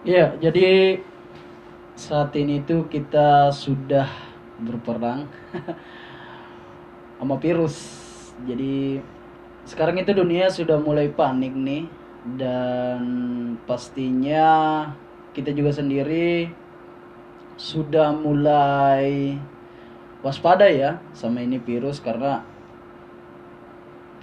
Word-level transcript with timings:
Iya, 0.00 0.32
jadi 0.40 0.96
saat 1.92 2.32
ini 2.32 2.64
tuh 2.64 2.88
kita 2.88 3.52
sudah 3.52 4.08
berperang 4.56 5.28
sama 7.20 7.36
virus. 7.36 7.76
Jadi 8.48 8.96
sekarang 9.68 10.00
itu 10.00 10.16
dunia 10.16 10.48
sudah 10.48 10.80
mulai 10.80 11.12
panik 11.12 11.52
nih 11.52 11.84
dan 12.40 13.00
pastinya 13.68 14.88
kita 15.36 15.52
juga 15.52 15.76
sendiri 15.76 16.48
sudah 17.60 18.16
mulai 18.16 19.36
waspada 20.24 20.64
ya 20.64 20.96
sama 21.12 21.44
ini 21.44 21.60
virus 21.60 22.00
karena 22.00 22.40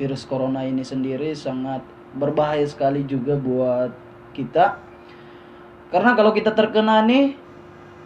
virus 0.01 0.25
corona 0.25 0.65
ini 0.65 0.81
sendiri 0.81 1.37
sangat 1.37 1.85
berbahaya 2.17 2.65
sekali 2.65 3.05
juga 3.05 3.37
buat 3.37 3.93
kita 4.33 4.86
karena 5.87 6.11
kalau 6.15 6.35
kita 6.35 6.51
terkena 6.51 6.99
nih 7.07 7.39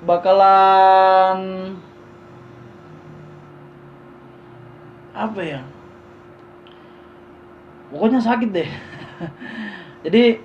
bakalan 0.06 1.40
apa 5.12 5.42
ya? 5.42 5.62
Pokoknya 7.92 8.24
sakit 8.24 8.50
deh. 8.50 8.70
Jadi 10.08 10.40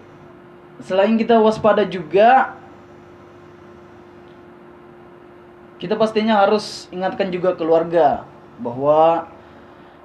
selain 0.82 1.16
kita 1.16 1.38
waspada 1.40 1.86
juga 1.86 2.52
kita 5.76 5.96
pastinya 5.96 6.40
harus 6.40 6.88
ingatkan 6.88 7.28
juga 7.28 7.52
keluarga 7.52 8.24
bahwa 8.56 9.28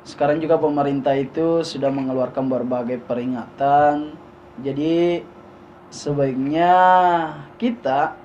sekarang 0.03 0.43
juga 0.43 0.59
pemerintah 0.59 1.15
itu 1.15 1.63
sudah 1.63 1.87
mengeluarkan 1.87 2.45
berbagai 2.51 2.99
peringatan. 3.07 4.19
Jadi 4.59 5.23
sebaiknya 5.91 6.71
kita 7.59 8.15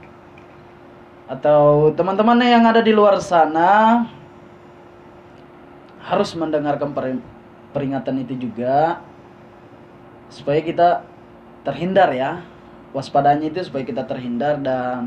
atau 1.27 1.91
teman-teman 1.91 2.39
yang 2.47 2.63
ada 2.63 2.79
di 2.79 2.95
luar 2.95 3.19
sana 3.19 4.07
harus 6.07 6.31
mendengarkan 6.39 6.95
peringatan 7.75 8.23
itu 8.23 8.47
juga 8.47 9.03
supaya 10.31 10.63
kita 10.63 11.03
terhindar 11.67 12.15
ya. 12.15 12.47
Waspadanya 12.95 13.51
itu 13.51 13.67
supaya 13.67 13.83
kita 13.83 14.07
terhindar 14.07 14.63
dan 14.63 15.03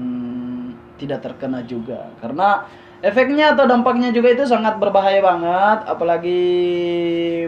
tidak 0.99 1.23
terkena 1.23 1.63
juga. 1.63 2.11
Karena 2.19 2.67
efeknya 2.99 3.55
atau 3.55 3.63
dampaknya 3.63 4.11
juga 4.11 4.35
itu 4.35 4.43
sangat 4.43 4.75
berbahaya 4.75 5.23
banget 5.23 5.87
apalagi 5.87 6.43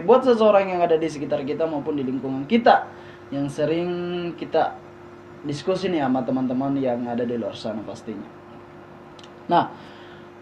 buat 0.08 0.24
seseorang 0.24 0.72
yang 0.72 0.80
ada 0.80 0.96
di 0.96 1.06
sekitar 1.06 1.44
kita 1.44 1.68
maupun 1.68 2.00
di 2.00 2.02
lingkungan 2.08 2.48
kita. 2.48 2.88
Yang 3.28 3.60
sering 3.60 3.90
kita 4.40 4.80
diskusi 5.42 5.90
nih 5.90 6.02
sama 6.02 6.22
teman-teman 6.22 6.74
yang 6.78 7.02
ada 7.06 7.26
di 7.26 7.34
luar 7.34 7.54
sana 7.58 7.82
pastinya. 7.82 8.26
Nah, 9.50 9.74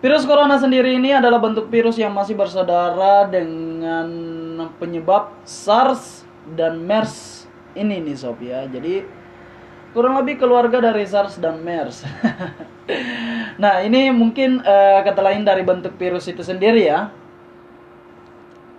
virus 0.04 0.28
corona 0.28 0.60
sendiri 0.60 0.96
ini 0.96 1.16
adalah 1.16 1.40
bentuk 1.40 1.72
virus 1.72 1.96
yang 1.96 2.12
masih 2.12 2.36
bersaudara 2.36 3.24
dengan 3.28 4.08
penyebab 4.76 5.32
SARS 5.48 6.28
dan 6.52 6.84
MERS 6.84 7.46
ini 7.72 8.00
nih 8.04 8.16
sob 8.16 8.40
ya. 8.44 8.68
Jadi 8.68 9.04
kurang 9.96 10.20
lebih 10.20 10.36
keluarga 10.38 10.78
dari 10.84 11.08
SARS 11.08 11.40
dan 11.40 11.64
MERS. 11.64 12.04
nah, 13.62 13.80
ini 13.80 14.12
mungkin 14.12 14.60
uh, 14.60 15.00
kata 15.00 15.20
lain 15.24 15.42
dari 15.48 15.64
bentuk 15.64 15.96
virus 15.96 16.28
itu 16.28 16.44
sendiri 16.44 16.84
ya. 16.84 17.08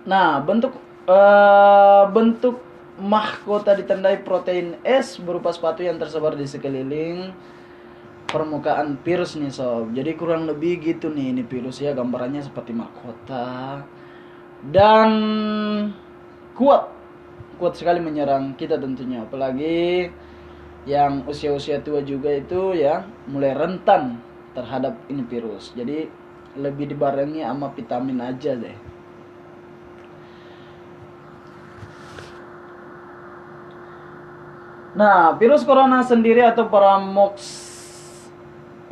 Nah, 0.06 0.42
bentuk 0.42 0.74
uh, 1.06 2.06
bentuk 2.10 2.71
mahkota 3.00 3.72
ditandai 3.72 4.20
protein 4.20 4.76
S 4.84 5.16
berupa 5.16 5.48
sepatu 5.48 5.80
yang 5.80 5.96
tersebar 5.96 6.36
di 6.36 6.44
sekeliling 6.44 7.32
permukaan 8.28 9.00
virus 9.00 9.36
nih 9.36 9.52
sob. 9.52 9.92
Jadi 9.92 10.16
kurang 10.16 10.48
lebih 10.48 10.80
gitu 10.80 11.12
nih 11.12 11.36
ini 11.36 11.42
virus 11.44 11.80
ya 11.80 11.92
gambarannya 11.92 12.44
seperti 12.44 12.72
mahkota 12.72 13.84
dan 14.72 15.10
kuat 16.56 16.88
kuat 17.60 17.74
sekali 17.76 18.00
menyerang 18.00 18.56
kita 18.56 18.80
tentunya 18.80 19.22
apalagi 19.22 20.10
yang 20.82 21.22
usia-usia 21.30 21.78
tua 21.78 22.02
juga 22.02 22.34
itu 22.34 22.74
ya 22.74 23.06
mulai 23.30 23.54
rentan 23.54 24.18
terhadap 24.52 24.98
ini 25.08 25.22
virus. 25.24 25.70
Jadi 25.72 26.10
lebih 26.58 26.92
dibarengi 26.92 27.40
sama 27.40 27.72
vitamin 27.72 28.18
aja 28.20 28.52
deh. 28.52 28.91
Nah, 34.92 35.32
virus 35.40 35.64
corona 35.64 36.04
sendiri 36.04 36.44
atau 36.44 36.68
paramox 36.68 37.40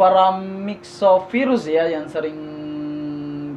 paramyxovirus 0.00 1.68
ya 1.68 1.84
yang 1.92 2.08
sering 2.08 2.40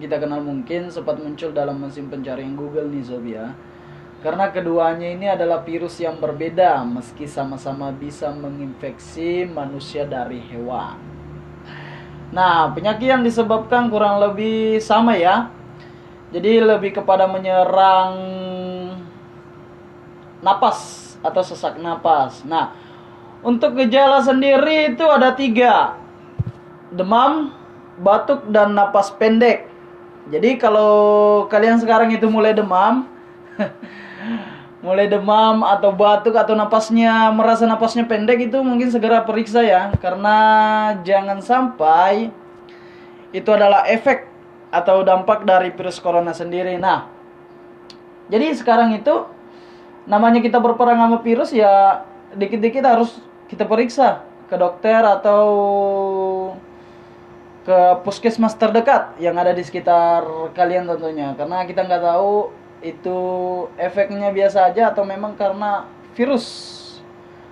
kita 0.04 0.20
kenal 0.20 0.44
mungkin 0.44 0.92
sempat 0.92 1.16
muncul 1.24 1.56
dalam 1.56 1.80
mesin 1.80 2.12
pencarian 2.12 2.52
Google 2.60 2.92
nih 2.92 3.04
Sob 3.08 3.24
ya. 3.24 3.56
Karena 4.20 4.52
keduanya 4.52 5.08
ini 5.08 5.32
adalah 5.32 5.64
virus 5.64 6.00
yang 6.04 6.20
berbeda 6.20 6.84
meski 6.84 7.32
sama-sama 7.32 7.96
bisa 7.96 8.28
menginfeksi 8.36 9.48
manusia 9.48 10.04
dari 10.04 10.44
hewan. 10.44 11.00
Nah, 12.36 12.72
penyakit 12.76 13.08
yang 13.08 13.24
disebabkan 13.24 13.88
kurang 13.88 14.20
lebih 14.20 14.84
sama 14.84 15.16
ya. 15.16 15.48
Jadi 16.36 16.60
lebih 16.60 16.92
kepada 16.92 17.24
menyerang 17.24 18.16
napas 20.44 21.03
atau 21.24 21.42
sesak 21.42 21.80
napas. 21.80 22.44
Nah, 22.44 22.76
untuk 23.40 23.80
gejala 23.80 24.20
sendiri 24.22 24.94
itu 24.94 25.06
ada 25.08 25.32
tiga. 25.32 25.96
Demam, 26.94 27.56
batuk, 27.98 28.46
dan 28.52 28.76
napas 28.76 29.10
pendek. 29.16 29.72
Jadi 30.30 30.56
kalau 30.56 31.44
kalian 31.52 31.82
sekarang 31.82 32.12
itu 32.16 32.28
mulai 32.32 32.56
demam, 32.56 33.08
mulai 34.86 35.08
demam 35.08 35.64
atau 35.64 35.96
batuk 35.96 36.36
atau 36.36 36.56
napasnya 36.56 37.32
merasa 37.32 37.64
napasnya 37.64 38.04
pendek 38.04 38.52
itu 38.52 38.60
mungkin 38.60 38.92
segera 38.92 39.24
periksa 39.24 39.64
ya 39.64 39.96
karena 40.00 40.36
jangan 41.08 41.40
sampai 41.40 42.32
itu 43.32 43.50
adalah 43.52 43.88
efek 43.88 44.28
atau 44.72 45.04
dampak 45.08 45.48
dari 45.48 45.72
virus 45.72 46.04
corona 46.04 46.36
sendiri. 46.36 46.76
Nah, 46.76 47.08
jadi 48.28 48.52
sekarang 48.56 48.96
itu 48.96 49.24
namanya 50.04 50.44
kita 50.44 50.60
berperang 50.60 51.00
sama 51.00 51.18
virus 51.24 51.56
ya 51.56 52.04
dikit-dikit 52.36 52.84
harus 52.84 53.22
kita 53.48 53.64
periksa 53.64 54.26
ke 54.50 54.56
dokter 54.60 55.00
atau 55.02 55.46
ke 57.64 57.80
puskesmas 58.04 58.54
terdekat 58.60 59.16
yang 59.18 59.40
ada 59.40 59.56
di 59.56 59.64
sekitar 59.64 60.52
kalian 60.52 60.84
tentunya. 60.86 61.32
Karena 61.34 61.64
kita 61.64 61.88
nggak 61.88 62.04
tahu 62.04 62.52
itu 62.84 63.20
efeknya 63.80 64.36
biasa 64.36 64.68
aja 64.68 64.92
atau 64.92 65.08
memang 65.08 65.40
karena 65.40 65.88
virus. 66.12 66.46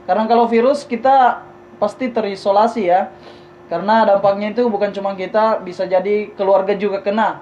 Karena 0.04 0.28
kalau 0.28 0.52
virus 0.52 0.84
kita 0.84 1.48
pasti 1.80 2.12
terisolasi 2.12 2.92
ya. 2.92 3.10
Karena 3.72 4.04
dampaknya 4.04 4.52
itu 4.52 4.68
bukan 4.68 4.92
cuma 4.92 5.16
kita 5.16 5.64
bisa 5.64 5.88
jadi 5.88 6.28
keluarga 6.36 6.76
juga 6.76 7.00
kena. 7.00 7.40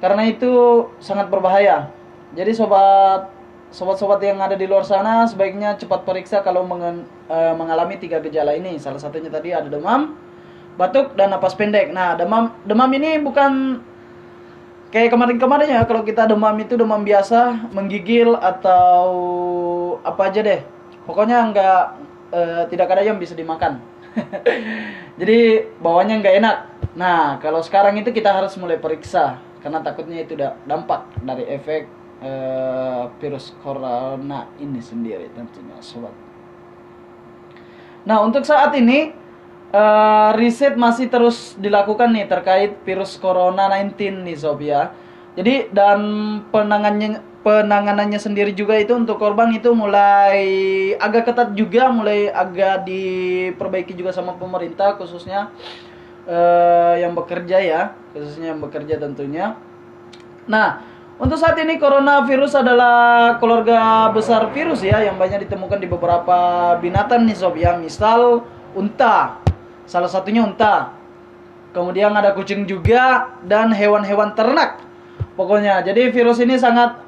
Karena 0.00 0.24
itu 0.24 0.88
sangat 0.96 1.28
berbahaya. 1.28 1.92
Jadi 2.32 2.56
sobat 2.56 3.28
sobat-sobat 3.70 4.18
yang 4.22 4.42
ada 4.42 4.58
di 4.58 4.66
luar 4.66 4.82
sana 4.82 5.24
sebaiknya 5.30 5.78
cepat 5.78 6.02
periksa 6.02 6.42
kalau 6.42 6.66
mengen, 6.66 7.06
uh, 7.30 7.54
mengalami 7.54 7.96
tiga 7.96 8.18
gejala 8.18 8.54
ini. 8.58 8.76
Salah 8.82 8.98
satunya 8.98 9.30
tadi 9.30 9.54
ada 9.54 9.70
demam, 9.70 10.18
batuk 10.74 11.14
dan 11.14 11.30
napas 11.30 11.54
pendek. 11.54 11.94
Nah, 11.94 12.18
demam 12.18 12.50
demam 12.66 12.90
ini 12.98 13.22
bukan 13.22 13.82
kayak 14.90 15.14
kemarin-kemarin 15.14 15.70
ya 15.70 15.82
kalau 15.86 16.02
kita 16.02 16.26
demam 16.26 16.54
itu 16.58 16.74
demam 16.74 17.00
biasa, 17.06 17.70
menggigil 17.70 18.34
atau 18.34 19.06
apa 20.02 20.28
aja 20.28 20.42
deh. 20.42 20.60
Pokoknya 21.06 21.38
nggak 21.54 21.82
uh, 22.34 22.62
tidak 22.66 22.90
ada 22.90 23.06
yang 23.06 23.22
bisa 23.22 23.38
dimakan. 23.38 23.78
Jadi 25.20 25.70
bawahnya 25.78 26.18
nggak 26.18 26.36
enak. 26.42 26.56
Nah, 26.98 27.38
kalau 27.38 27.62
sekarang 27.62 27.94
itu 28.02 28.10
kita 28.10 28.34
harus 28.34 28.58
mulai 28.58 28.82
periksa 28.82 29.38
karena 29.62 29.78
takutnya 29.84 30.24
itu 30.24 30.34
dampak 30.66 31.06
dari 31.22 31.46
efek 31.46 31.99
uh, 32.20 33.10
virus 33.18 33.52
corona 33.64 34.48
ini 34.60 34.80
sendiri 34.80 35.28
tentunya 35.32 35.76
sobat. 35.80 36.12
Nah 38.04 38.24
untuk 38.24 38.44
saat 38.44 38.72
ini 38.76 39.12
uh, 39.72 40.30
riset 40.36 40.76
masih 40.76 41.08
terus 41.08 41.56
dilakukan 41.58 42.12
nih 42.12 42.26
terkait 42.28 42.72
virus 42.84 43.16
corona 43.16 43.68
19 43.72 44.24
nih 44.24 44.36
sob 44.36 44.60
ya. 44.62 44.92
Jadi 45.38 45.70
dan 45.70 46.00
penanganannya 46.50 47.22
penanganannya 47.40 48.20
sendiri 48.20 48.52
juga 48.52 48.76
itu 48.76 48.92
untuk 48.92 49.16
korban 49.16 49.48
itu 49.56 49.72
mulai 49.72 50.44
agak 51.00 51.32
ketat 51.32 51.56
juga, 51.56 51.88
mulai 51.88 52.28
agak 52.28 52.84
diperbaiki 52.84 53.96
juga 53.96 54.12
sama 54.12 54.36
pemerintah 54.36 55.00
khususnya 55.00 55.48
uh, 56.28 56.94
yang 57.00 57.16
bekerja 57.16 57.56
ya, 57.62 57.80
khususnya 58.12 58.52
yang 58.52 58.60
bekerja 58.60 59.00
tentunya. 59.00 59.56
Nah, 60.44 60.82
untuk 61.20 61.36
saat 61.36 61.54
ini 61.60 61.76
coronavirus 61.76 62.64
adalah 62.64 62.96
keluarga 63.36 64.08
besar 64.08 64.48
virus 64.56 64.80
ya 64.80 65.04
yang 65.04 65.20
banyak 65.20 65.44
ditemukan 65.44 65.76
di 65.76 65.86
beberapa 65.86 66.38
binatang 66.80 67.28
nih 67.28 67.36
sob 67.36 67.60
ya. 67.60 67.76
Misal 67.76 68.40
unta. 68.72 69.36
Salah 69.84 70.08
satunya 70.08 70.40
unta. 70.40 70.96
Kemudian 71.76 72.10
ada 72.16 72.32
kucing 72.32 72.64
juga 72.64 73.36
dan 73.44 73.70
hewan-hewan 73.70 74.34
ternak. 74.34 74.82
Pokoknya, 75.38 75.84
jadi 75.86 76.10
virus 76.10 76.42
ini 76.42 76.58
sangat 76.58 76.98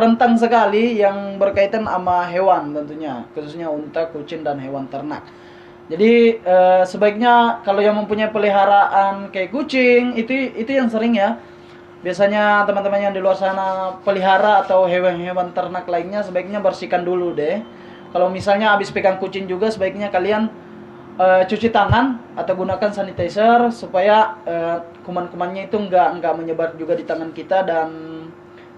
rentang 0.00 0.40
sekali 0.40 0.96
yang 0.96 1.36
berkaitan 1.36 1.84
sama 1.84 2.24
hewan 2.32 2.72
tentunya, 2.72 3.28
khususnya 3.36 3.68
unta, 3.68 4.08
kucing 4.08 4.40
dan 4.40 4.56
hewan 4.56 4.88
ternak. 4.88 5.22
Jadi 5.88 6.40
eh, 6.40 6.82
sebaiknya 6.84 7.64
kalau 7.64 7.80
yang 7.80 7.96
mempunyai 7.96 8.28
peliharaan 8.28 9.32
kayak 9.32 9.52
kucing 9.52 10.16
itu 10.16 10.52
itu 10.56 10.70
yang 10.72 10.88
sering 10.88 11.16
ya. 11.16 11.40
Biasanya 11.98 12.62
teman-teman 12.62 13.10
yang 13.10 13.14
di 13.14 13.18
luar 13.18 13.34
sana 13.34 13.98
pelihara 14.06 14.62
atau 14.62 14.86
hewan-hewan 14.86 15.50
ternak 15.50 15.90
lainnya 15.90 16.22
sebaiknya 16.22 16.62
bersihkan 16.62 17.02
dulu 17.02 17.34
deh. 17.34 17.58
Kalau 18.14 18.30
misalnya 18.30 18.72
habis 18.72 18.94
pegang 18.94 19.18
kucing 19.18 19.50
juga 19.50 19.68
sebaiknya 19.68 20.08
kalian 20.08 20.48
uh, 21.18 21.42
cuci 21.44 21.74
tangan 21.74 22.22
atau 22.38 22.54
gunakan 22.54 22.88
sanitizer 22.94 23.68
supaya 23.74 24.38
uh, 24.46 24.78
kuman-kumannya 25.02 25.66
itu 25.66 25.76
nggak 25.76 26.22
nggak 26.22 26.34
menyebar 26.38 26.68
juga 26.78 26.94
di 26.94 27.04
tangan 27.04 27.34
kita 27.34 27.66
dan 27.66 27.90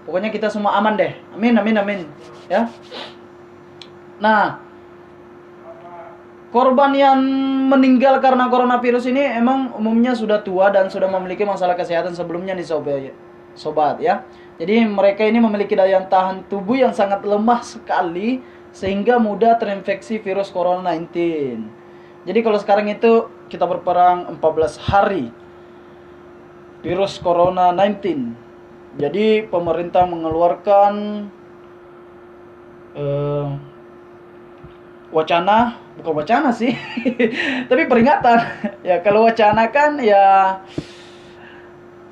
pokoknya 0.03 0.33
kita 0.33 0.49
semua 0.49 0.75
aman 0.81 0.97
deh. 0.97 1.13
Amin 1.37 1.53
amin 1.55 1.77
amin 1.77 1.99
ya. 2.49 2.67
Nah, 4.17 4.61
korban 6.51 6.91
yang 6.91 7.19
meninggal 7.71 8.19
karena 8.19 8.51
coronavirus 8.51 9.07
ini 9.07 9.23
emang 9.23 9.71
umumnya 9.79 10.11
sudah 10.11 10.43
tua 10.43 10.67
dan 10.69 10.91
sudah 10.91 11.07
memiliki 11.07 11.47
masalah 11.47 11.79
kesehatan 11.79 12.11
sebelumnya 12.11 12.51
nih 12.53 12.67
sobat 12.67 13.15
sobat 13.55 13.99
ya. 14.03 14.27
Jadi 14.59 14.85
mereka 14.85 15.25
ini 15.25 15.41
memiliki 15.41 15.73
daya 15.73 16.03
tahan 16.05 16.45
tubuh 16.45 16.77
yang 16.77 16.93
sangat 16.93 17.25
lemah 17.25 17.65
sekali 17.65 18.43
sehingga 18.71 19.17
mudah 19.17 19.57
terinfeksi 19.57 20.21
virus 20.21 20.53
corona 20.53 20.93
19. 20.93 22.27
Jadi 22.27 22.39
kalau 22.45 22.59
sekarang 22.61 22.87
itu 22.91 23.31
kita 23.49 23.65
berperang 23.65 24.37
14 24.37 24.77
hari 24.77 25.33
virus 26.85 27.17
corona 27.17 27.73
19. 27.73 28.99
Jadi 28.99 29.47
pemerintah 29.47 30.03
mengeluarkan 30.03 30.93
uh, 32.93 33.70
wacana 35.11 35.77
bukan 35.99 36.23
wacana 36.23 36.49
sih 36.55 36.71
tapi 37.69 37.85
peringatan 37.85 38.39
ya 38.87 39.03
kalau 39.03 39.27
wacana 39.27 39.67
kan 39.69 39.99
ya 39.99 40.59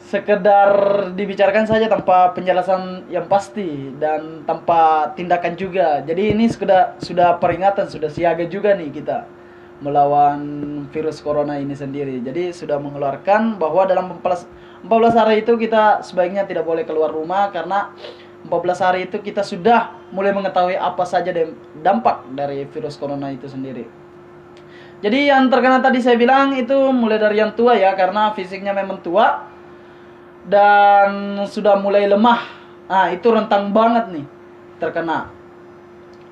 sekedar 0.03 0.71
dibicarakan 1.13 1.69
saja 1.69 1.85
tanpa 1.85 2.33
penjelasan 2.33 3.07
yang 3.13 3.29
pasti 3.29 3.93
dan 3.97 4.43
tanpa 4.43 5.13
tindakan 5.13 5.53
juga 5.55 6.01
jadi 6.03 6.33
ini 6.35 6.49
sudah 6.49 6.97
sudah 6.99 7.37
peringatan 7.39 7.87
sudah 7.87 8.09
siaga 8.09 8.43
juga 8.49 8.73
nih 8.73 8.89
kita 8.89 9.39
melawan 9.79 10.39
virus 10.91 11.23
corona 11.23 11.55
ini 11.55 11.71
sendiri. 11.71 12.19
Jadi 12.19 12.51
sudah 12.51 12.77
mengeluarkan 12.79 13.55
bahwa 13.55 13.87
dalam 13.87 14.11
14, 14.19 14.87
14 14.87 15.19
hari 15.19 15.35
itu 15.43 15.55
kita 15.55 16.03
sebaiknya 16.03 16.43
tidak 16.43 16.67
boleh 16.67 16.83
keluar 16.83 17.11
rumah 17.11 17.47
karena 17.51 17.95
14 18.47 18.85
hari 18.85 18.99
itu 19.09 19.19
kita 19.19 19.43
sudah 19.43 19.91
mulai 20.15 20.31
mengetahui 20.31 20.79
apa 20.79 21.03
saja 21.03 21.35
dampak 21.83 22.23
dari 22.31 22.63
virus 22.71 22.95
corona 22.95 23.33
itu 23.33 23.51
sendiri. 23.51 23.83
Jadi 24.99 25.31
yang 25.31 25.47
terkena 25.47 25.79
tadi 25.79 26.03
saya 26.03 26.19
bilang 26.19 26.55
itu 26.55 26.75
mulai 26.91 27.19
dari 27.19 27.39
yang 27.39 27.55
tua 27.55 27.75
ya 27.75 27.95
karena 27.95 28.35
fisiknya 28.35 28.75
memang 28.75 28.99
tua 28.99 29.47
dan 30.47 31.39
sudah 31.47 31.79
mulai 31.79 32.07
lemah. 32.07 32.41
Nah, 32.89 33.07
itu 33.13 33.27
rentang 33.31 33.71
banget 33.71 34.11
nih 34.11 34.25
terkena. 34.81 35.31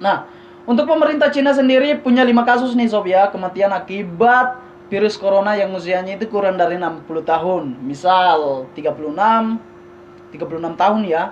Nah, 0.03 0.27
untuk 0.67 0.83
pemerintah 0.83 1.31
Cina 1.31 1.55
sendiri 1.55 1.95
punya 1.95 2.27
lima 2.27 2.43
kasus 2.43 2.75
nih 2.75 2.91
sob 2.91 3.07
ya 3.07 3.31
kematian 3.31 3.71
akibat 3.71 4.59
virus 4.91 5.15
corona 5.15 5.55
yang 5.55 5.71
usianya 5.71 6.19
itu 6.19 6.27
kurang 6.27 6.59
dari 6.59 6.75
60 6.75 7.07
tahun. 7.23 7.63
Misal 7.83 8.67
36 8.75 10.35
36 10.35 10.75
tahun 10.75 11.01
ya. 11.07 11.31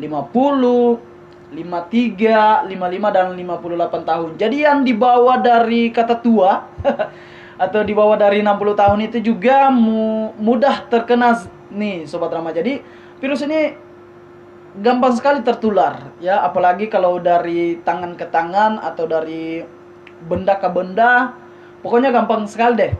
50 0.00 1.12
53, 1.52 2.64
55 2.64 3.12
dan 3.12 3.36
58 3.36 4.08
tahun. 4.08 4.30
Jadi 4.40 4.56
yang 4.64 4.80
dibawa 4.88 5.36
dari 5.36 5.92
kata 5.92 6.16
tua 6.24 6.64
atau 7.64 7.80
dibawa 7.84 8.16
dari 8.16 8.40
60 8.40 8.56
tahun 8.72 9.00
itu 9.04 9.18
juga 9.20 9.68
mu 9.68 10.32
mudah 10.40 10.88
terkena 10.88 11.36
nih 11.68 12.08
sobat 12.08 12.32
Rama. 12.32 12.56
Jadi 12.56 12.80
virus 13.20 13.44
ini 13.44 13.76
gampang 14.80 15.12
sekali 15.12 15.44
tertular 15.44 16.16
ya 16.16 16.40
apalagi 16.40 16.88
kalau 16.88 17.20
dari 17.20 17.76
tangan 17.84 18.16
ke 18.16 18.24
tangan 18.32 18.80
atau 18.80 19.04
dari 19.04 19.60
benda 20.24 20.56
ke 20.56 20.64
benda 20.72 21.36
pokoknya 21.84 22.08
gampang 22.08 22.48
sekali 22.48 22.74
deh 22.80 22.92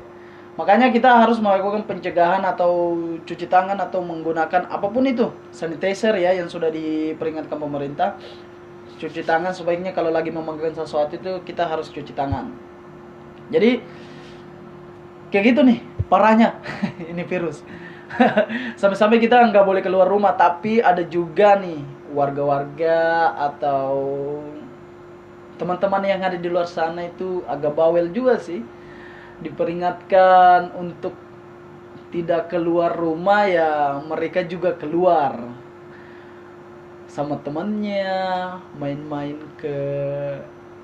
makanya 0.52 0.92
kita 0.92 1.08
harus 1.08 1.40
melakukan 1.40 1.88
pencegahan 1.88 2.44
atau 2.44 2.94
cuci 3.24 3.48
tangan 3.48 3.78
atau 3.80 4.04
menggunakan 4.04 4.68
apa 4.68 4.86
pun 4.88 5.04
itu. 5.08 5.32
Sanitizer 5.48 6.12
ya 6.20 6.36
yang 6.36 6.48
sudah 6.48 6.68
diperingatkan 6.68 7.56
pemerintah. 7.56 8.20
Cuci 9.00 9.24
tangan 9.24 9.50
sebaiknya 9.50 9.96
kalau 9.96 10.12
lagi 10.12 10.30
memegang 10.30 10.76
sesuatu 10.76 11.16
itu 11.16 11.42
kita 11.42 11.64
harus 11.66 11.88
cuci 11.88 12.12
tangan. 12.12 12.52
Jadi 13.48 13.80
kayak 15.32 15.44
gitu 15.56 15.60
nih 15.64 15.80
parahnya. 16.06 16.60
Ini 17.10 17.24
virus. 17.24 17.64
Sampai-sampai 18.80 19.16
kita 19.18 19.40
nggak 19.48 19.64
boleh 19.64 19.80
keluar 19.80 20.04
rumah 20.04 20.36
tapi 20.36 20.84
ada 20.84 21.00
juga 21.00 21.56
nih 21.56 21.80
warga-warga 22.12 23.32
atau 23.40 23.96
teman-teman 25.56 26.04
yang 26.04 26.20
ada 26.20 26.36
di 26.36 26.48
luar 26.48 26.68
sana 26.68 27.08
itu 27.08 27.40
agak 27.48 27.72
bawel 27.72 28.12
juga 28.12 28.36
sih 28.36 28.60
diperingatkan 29.42 30.72
untuk 30.78 31.14
tidak 32.12 32.52
keluar 32.52 32.92
rumah 32.92 33.48
ya 33.48 33.98
mereka 34.04 34.44
juga 34.44 34.76
keluar 34.76 35.52
sama 37.08 37.36
temannya 37.40 38.56
main-main 38.76 39.36
ke 39.60 39.78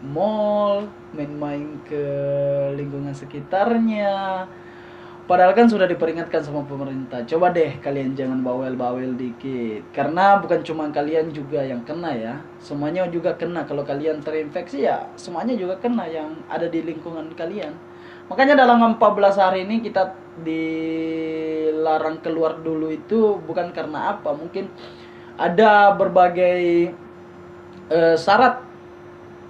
mall 0.05 0.89
main-main 1.17 1.81
ke 1.89 2.05
lingkungan 2.77 3.17
sekitarnya 3.17 4.45
Padahal 5.29 5.53
kan 5.53 5.69
sudah 5.69 5.85
diperingatkan 5.85 6.41
sama 6.41 6.65
pemerintah. 6.65 7.21
Coba 7.29 7.53
deh 7.53 7.77
kalian 7.85 8.17
jangan 8.17 8.41
bawel-bawel 8.41 9.13
dikit. 9.13 9.85
Karena 9.93 10.41
bukan 10.41 10.65
cuma 10.65 10.89
kalian 10.89 11.29
juga 11.37 11.61
yang 11.61 11.85
kena 11.85 12.17
ya. 12.17 12.41
Semuanya 12.57 13.05
juga 13.13 13.37
kena. 13.37 13.69
Kalau 13.69 13.85
kalian 13.85 14.25
terinfeksi 14.25 14.89
ya 14.89 15.05
semuanya 15.21 15.53
juga 15.53 15.77
kena 15.77 16.09
yang 16.09 16.33
ada 16.49 16.65
di 16.73 16.81
lingkungan 16.81 17.29
kalian. 17.37 17.77
Makanya 18.29 18.55
dalam 18.61 19.01
14 19.01 19.41
hari 19.41 19.65
ini 19.65 19.81
kita 19.81 20.13
dilarang 20.45 22.21
keluar 22.21 22.61
dulu 22.61 22.93
itu 22.93 23.41
bukan 23.41 23.73
karena 23.73 24.17
apa. 24.17 24.37
Mungkin 24.37 24.69
ada 25.41 25.97
berbagai 25.97 26.93
uh, 27.89 28.17
syarat 28.21 28.69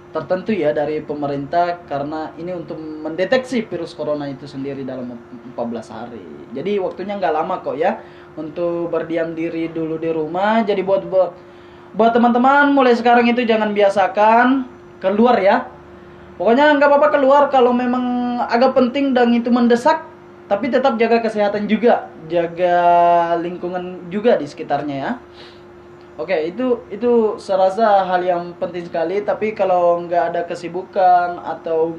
tertentu 0.09 0.49
ya 0.57 0.73
dari 0.73 1.05
pemerintah 1.05 1.85
karena 1.85 2.33
ini 2.33 2.49
untuk 2.49 2.81
mendeteksi 2.81 3.61
virus 3.69 3.93
corona 3.93 4.25
itu 4.25 4.49
sendiri 4.49 4.81
dalam 4.81 5.13
14 5.53 5.53
hari. 5.93 6.25
Jadi 6.49 6.81
waktunya 6.81 7.13
nggak 7.19 7.35
lama 7.35 7.61
kok 7.61 7.77
ya 7.77 8.01
untuk 8.33 8.89
berdiam 8.89 9.37
diri 9.37 9.69
dulu 9.69 10.01
di 10.01 10.09
rumah. 10.09 10.65
Jadi 10.65 10.81
buat 10.81 11.05
buat 11.93 12.11
teman-teman 12.13 12.73
mulai 12.73 12.97
sekarang 12.97 13.29
itu 13.29 13.45
jangan 13.45 13.69
biasakan 13.69 14.65
keluar 14.97 15.37
ya. 15.37 15.69
Pokoknya 16.41 16.73
nggak 16.79 16.89
apa-apa 16.89 17.09
keluar 17.13 17.43
kalau 17.53 17.75
memang 17.75 18.18
agak 18.47 18.71
penting 18.77 19.11
dan 19.11 19.35
itu 19.35 19.51
mendesak, 19.51 20.07
tapi 20.49 20.71
tetap 20.71 20.95
jaga 20.95 21.21
kesehatan 21.21 21.67
juga, 21.69 22.09
jaga 22.31 22.77
lingkungan 23.37 24.07
juga 24.07 24.39
di 24.39 24.47
sekitarnya 24.47 24.95
ya. 24.95 25.11
Oke, 26.19 26.35
itu 26.51 26.83
itu 26.91 27.39
serasa 27.39 28.03
hal 28.03 28.19
yang 28.25 28.51
penting 28.59 28.83
sekali. 28.83 29.23
Tapi 29.23 29.55
kalau 29.55 30.03
nggak 30.03 30.35
ada 30.35 30.41
kesibukan 30.43 31.39
atau 31.39 31.95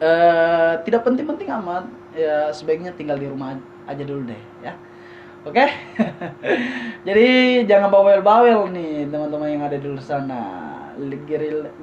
uh, 0.00 0.80
tidak 0.86 1.04
penting-penting 1.04 1.52
amat, 1.60 1.84
ya 2.16 2.48
sebaiknya 2.54 2.96
tinggal 2.96 3.20
di 3.20 3.28
rumah 3.28 3.60
aja 3.84 4.02
dulu 4.06 4.24
deh, 4.24 4.42
ya. 4.64 4.72
Oke, 5.40 5.64
jadi 7.08 7.64
jangan 7.64 7.88
bawel-bawel 7.88 8.68
nih 8.76 9.08
teman-teman 9.08 9.48
yang 9.48 9.64
ada 9.64 9.76
di 9.76 9.88
luar 9.88 10.04
sana. 10.04 10.42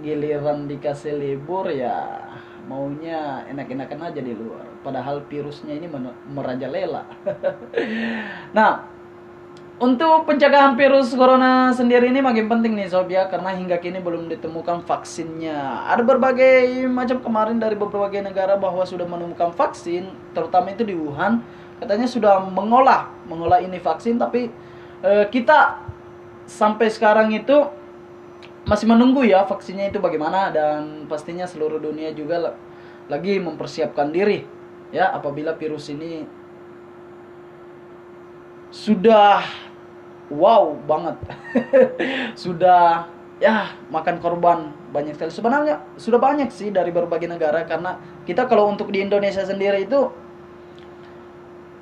Giliran 0.01 0.69
dikasih 0.69 1.17
libur 1.17 1.65
ya 1.73 2.21
maunya 2.67 3.47
enak-enakan 3.47 4.11
aja 4.11 4.21
di 4.21 4.35
luar. 4.35 4.67
Padahal 4.83 5.23
virusnya 5.25 5.73
ini 5.73 5.87
merajalela. 6.29 7.07
nah, 8.57 8.85
untuk 9.77 10.27
pencegahan 10.27 10.75
virus 10.75 11.15
corona 11.15 11.71
sendiri 11.71 12.11
ini 12.11 12.19
makin 12.19 12.49
penting 12.51 12.75
nih 12.75 12.89
sob 12.89 13.07
ya 13.07 13.29
karena 13.31 13.55
hingga 13.55 13.79
kini 13.79 14.03
belum 14.03 14.27
ditemukan 14.27 14.83
vaksinnya. 14.83 15.87
Ada 15.87 16.03
berbagai 16.03 16.85
macam 16.91 17.23
kemarin 17.23 17.57
dari 17.57 17.79
berbagai 17.79 18.19
negara 18.19 18.59
bahwa 18.59 18.83
sudah 18.83 19.07
menemukan 19.07 19.55
vaksin, 19.55 20.11
terutama 20.35 20.73
itu 20.73 20.83
di 20.83 20.97
Wuhan, 20.97 21.45
katanya 21.77 22.07
sudah 22.09 22.41
mengolah 22.41 23.13
mengolah 23.29 23.61
ini 23.61 23.77
vaksin 23.77 24.17
tapi 24.17 24.49
e, 25.01 25.11
kita 25.29 25.77
sampai 26.49 26.89
sekarang 26.89 27.29
itu 27.33 27.69
masih 28.67 28.85
menunggu 28.85 29.23
ya 29.23 29.47
vaksinnya 29.47 29.89
itu 29.89 30.03
bagaimana 30.03 30.51
dan 30.51 31.07
pastinya 31.07 31.47
seluruh 31.47 31.79
dunia 31.79 32.11
juga 32.11 32.59
lagi 33.07 33.39
mempersiapkan 33.39 34.11
diri 34.11 34.43
ya 34.91 35.15
apabila 35.15 35.55
virus 35.55 35.87
ini 35.87 36.27
sudah 38.67 39.47
wow 40.27 40.75
banget. 40.83 41.15
Sudah 42.43 43.07
ya 43.39 43.71
makan 43.87 44.19
korban 44.19 44.75
banyak 44.91 45.15
sekali. 45.15 45.31
Sebenarnya 45.31 45.83
sudah 45.95 46.19
banyak 46.19 46.51
sih 46.51 46.73
dari 46.73 46.91
berbagai 46.91 47.31
negara 47.31 47.63
karena 47.63 47.95
kita 48.27 48.49
kalau 48.49 48.67
untuk 48.67 48.91
di 48.91 48.99
Indonesia 49.03 49.45
sendiri 49.45 49.87
itu 49.87 50.11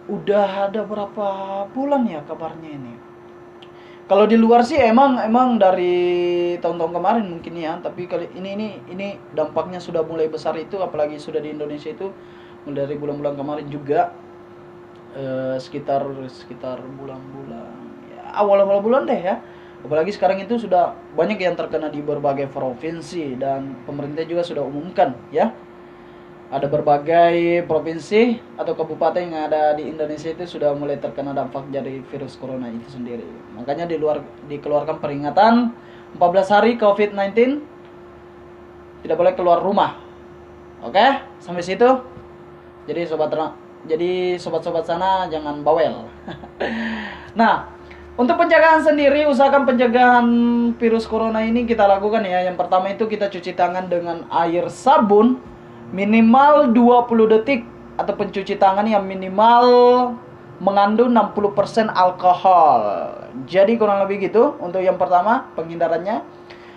udah 0.05 0.69
ada 0.69 0.85
berapa 0.85 1.27
bulan 1.73 2.05
ya 2.05 2.21
kabarnya 2.21 2.69
ini 2.69 2.93
kalau 4.05 4.29
di 4.29 4.37
luar 4.37 4.61
sih 4.61 4.77
emang 4.77 5.17
emang 5.17 5.57
dari 5.57 6.55
tahun-tahun 6.61 6.93
kemarin 6.93 7.25
mungkin 7.25 7.53
ya 7.57 7.77
tapi 7.81 8.05
kali 8.05 8.29
ini 8.37 8.49
ini 8.53 8.67
ini 8.93 9.07
dampaknya 9.33 9.81
sudah 9.81 10.05
mulai 10.05 10.29
besar 10.29 10.53
itu 10.61 10.77
apalagi 10.77 11.17
sudah 11.17 11.41
di 11.41 11.53
Indonesia 11.53 11.89
itu 11.89 12.13
mulai 12.65 12.85
dari 12.85 12.95
bulan-bulan 12.97 13.33
kemarin 13.33 13.67
juga 13.69 14.13
eh, 15.17 15.57
sekitar 15.57 16.05
sekitar 16.29 16.85
bulan-bulan 17.01 17.73
ya 18.13 18.23
awal-awal 18.35 18.83
bulan 18.83 19.07
deh 19.07 19.17
ya. 19.17 19.41
Apalagi 19.85 20.09
sekarang 20.09 20.41
itu 20.41 20.57
sudah 20.57 20.97
banyak 21.13 21.37
yang 21.37 21.53
terkena 21.53 21.93
di 21.93 22.01
berbagai 22.01 22.49
provinsi 22.49 23.37
dan 23.37 23.77
pemerintah 23.85 24.25
juga 24.25 24.41
sudah 24.41 24.65
umumkan 24.65 25.13
ya 25.29 25.53
ada 26.55 26.71
berbagai 26.71 27.67
provinsi 27.67 28.39
atau 28.55 28.79
kabupaten 28.79 29.19
yang 29.19 29.51
ada 29.51 29.75
di 29.75 29.91
Indonesia 29.91 30.31
itu 30.31 30.47
sudah 30.47 30.71
mulai 30.71 30.95
terkena 30.95 31.35
dampak 31.35 31.67
dari 31.67 31.99
virus 32.07 32.39
corona 32.39 32.71
itu 32.71 32.95
sendiri. 32.95 33.27
Makanya 33.59 33.83
di 33.83 33.99
luar 33.99 34.23
dikeluarkan 34.47 35.03
peringatan 35.03 35.75
14 36.15 36.55
hari 36.55 36.71
COVID-19 36.79 37.59
tidak 39.03 39.17
boleh 39.19 39.35
keluar 39.35 39.59
rumah. 39.59 39.99
Oke, 40.79 41.03
sampai 41.43 41.59
situ. 41.59 41.91
Jadi 42.87 43.03
sobat 43.03 43.35
jadi 43.85 44.39
sobat-sobat 44.39 44.87
sana 44.87 45.27
jangan 45.27 45.59
bawel. 45.59 46.07
nah, 47.39 47.67
untuk 48.15 48.39
penjagaan 48.39 48.79
sendiri 48.79 49.27
usahakan 49.27 49.67
penjagaan 49.67 50.25
virus 50.79 51.03
corona 51.03 51.43
ini 51.43 51.67
kita 51.67 51.83
lakukan 51.83 52.23
ya. 52.23 52.47
Yang 52.47 52.63
pertama 52.63 52.95
itu 52.95 53.11
kita 53.11 53.27
cuci 53.27 53.51
tangan 53.59 53.91
dengan 53.91 54.23
air 54.31 54.71
sabun 54.71 55.54
minimal 55.95 56.75
20 56.75 57.31
detik 57.39 57.63
atau 57.95 58.11
pencuci 58.11 58.59
tangan 58.59 58.83
yang 58.83 59.07
minimal 59.07 59.65
mengandung 60.59 61.15
60% 61.15 61.87
alkohol. 61.87 63.11
Jadi 63.47 63.79
kurang 63.79 64.03
lebih 64.03 64.27
gitu 64.27 64.59
untuk 64.59 64.83
yang 64.83 64.99
pertama 64.99 65.47
penghindarannya. 65.55 66.19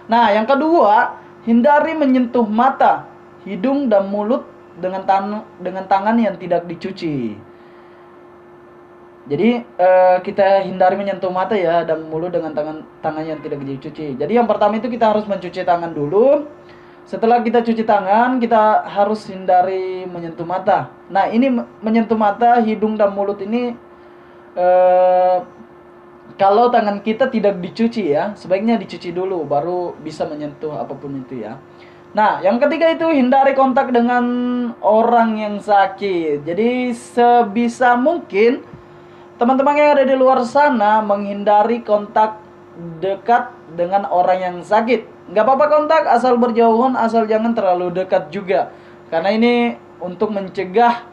Nah, 0.06 0.30
yang 0.30 0.46
kedua, 0.46 1.18
hindari 1.42 1.98
menyentuh 1.98 2.46
mata, 2.46 3.10
hidung 3.42 3.90
dan 3.90 4.06
mulut 4.06 4.46
dengan 4.78 5.02
tan 5.02 5.42
dengan 5.58 5.84
tangan 5.90 6.14
yang 6.14 6.38
tidak 6.38 6.66
dicuci. 6.70 7.34
Jadi 9.28 9.60
eh, 9.60 10.16
kita 10.24 10.64
hindari 10.64 10.96
menyentuh 10.96 11.28
mata 11.28 11.52
ya 11.52 11.84
dan 11.84 12.08
mulut 12.08 12.32
dengan 12.32 12.56
tangan 12.56 12.80
tangan 13.04 13.24
yang 13.26 13.42
tidak 13.44 13.60
dicuci. 13.60 14.16
Jadi 14.16 14.32
yang 14.32 14.48
pertama 14.48 14.80
itu 14.80 14.88
kita 14.88 15.12
harus 15.12 15.28
mencuci 15.28 15.68
tangan 15.68 15.92
dulu 15.92 16.48
setelah 17.08 17.40
kita 17.40 17.64
cuci 17.64 17.88
tangan, 17.88 18.36
kita 18.36 18.84
harus 18.84 19.24
hindari 19.32 20.04
menyentuh 20.04 20.44
mata. 20.44 20.92
Nah, 21.08 21.24
ini 21.32 21.48
menyentuh 21.80 22.20
mata, 22.20 22.60
hidung 22.60 23.00
dan 23.00 23.16
mulut 23.16 23.40
ini 23.40 23.72
eh, 24.52 25.38
kalau 26.36 26.68
tangan 26.68 27.00
kita 27.00 27.32
tidak 27.32 27.64
dicuci 27.64 28.12
ya, 28.12 28.36
sebaiknya 28.36 28.76
dicuci 28.76 29.08
dulu 29.16 29.40
baru 29.48 29.96
bisa 29.96 30.28
menyentuh 30.28 30.76
apa 30.76 30.92
pun 30.92 31.24
itu 31.24 31.48
ya. 31.48 31.56
Nah, 32.12 32.44
yang 32.44 32.60
ketiga 32.60 32.92
itu 32.92 33.08
hindari 33.08 33.56
kontak 33.56 33.88
dengan 33.88 34.24
orang 34.84 35.40
yang 35.40 35.56
sakit. 35.64 36.44
Jadi 36.44 36.92
sebisa 36.92 37.96
mungkin 37.96 38.68
teman-teman 39.40 39.80
yang 39.80 39.96
ada 39.96 40.04
di 40.04 40.12
luar 40.12 40.44
sana 40.44 41.00
menghindari 41.00 41.80
kontak 41.80 42.36
dekat 43.00 43.48
dengan 43.72 44.04
orang 44.12 44.38
yang 44.44 44.56
sakit 44.60 45.17
nggak 45.28 45.44
apa-apa 45.44 45.66
kontak 45.68 46.02
asal 46.08 46.40
berjauhan 46.40 46.96
asal 46.96 47.28
jangan 47.28 47.52
terlalu 47.52 47.92
dekat 47.92 48.32
juga. 48.32 48.72
Karena 49.08 49.32
ini 49.32 49.76
untuk 50.00 50.32
mencegah 50.32 51.04